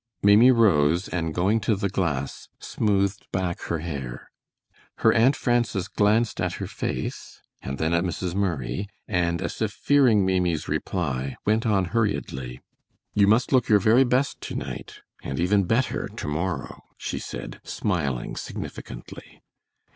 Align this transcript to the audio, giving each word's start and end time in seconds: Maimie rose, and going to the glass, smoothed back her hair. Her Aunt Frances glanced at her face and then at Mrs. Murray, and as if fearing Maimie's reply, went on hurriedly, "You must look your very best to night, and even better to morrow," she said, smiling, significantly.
Maimie 0.23 0.49
rose, 0.49 1.07
and 1.07 1.31
going 1.31 1.59
to 1.59 1.75
the 1.75 1.87
glass, 1.87 2.47
smoothed 2.57 3.31
back 3.31 3.61
her 3.65 3.81
hair. 3.85 4.31
Her 4.95 5.13
Aunt 5.13 5.35
Frances 5.35 5.87
glanced 5.87 6.41
at 6.41 6.53
her 6.53 6.65
face 6.65 7.39
and 7.61 7.77
then 7.77 7.93
at 7.93 8.03
Mrs. 8.03 8.33
Murray, 8.33 8.89
and 9.07 9.43
as 9.43 9.61
if 9.61 9.71
fearing 9.71 10.25
Maimie's 10.25 10.67
reply, 10.67 11.35
went 11.45 11.67
on 11.67 11.85
hurriedly, 11.93 12.61
"You 13.13 13.27
must 13.27 13.51
look 13.51 13.69
your 13.69 13.77
very 13.77 14.03
best 14.03 14.41
to 14.41 14.55
night, 14.55 15.01
and 15.21 15.39
even 15.39 15.65
better 15.65 16.07
to 16.07 16.27
morrow," 16.27 16.81
she 16.97 17.19
said, 17.19 17.61
smiling, 17.63 18.35
significantly. 18.35 19.43